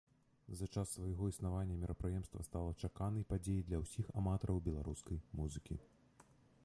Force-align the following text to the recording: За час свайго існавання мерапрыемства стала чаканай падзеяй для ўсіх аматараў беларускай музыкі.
За 0.59 0.67
час 0.75 0.93
свайго 0.97 1.27
існавання 1.31 1.77
мерапрыемства 1.83 2.45
стала 2.47 2.71
чаканай 2.87 3.27
падзеяй 3.35 3.63
для 3.71 3.83
ўсіх 3.85 4.05
аматараў 4.23 4.57
беларускай 4.69 5.17
музыкі. 5.43 5.83